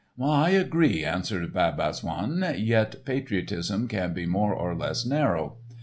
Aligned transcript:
"I 0.19 0.49
agree," 0.49 1.05
answered 1.05 1.53
Bab 1.53 1.79
Azzoun; 1.79 2.43
"yet 2.57 3.05
patriotism 3.05 3.87
can 3.87 4.13
be 4.13 4.25
more 4.25 4.55
or 4.55 4.73
less 4.75 5.05
narrow. 5.05 5.57